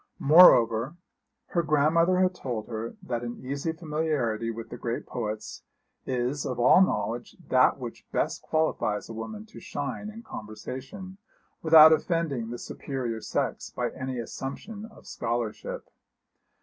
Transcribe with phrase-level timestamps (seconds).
[0.17, 0.95] Moreover,
[1.49, 5.61] her grandmother had told her that an easy familiarity with the great poets
[6.07, 11.19] is of all knowledge that which best qualifies a woman to shine in conversation,
[11.61, 15.87] without offending the superior sex by any assumption of scholarship.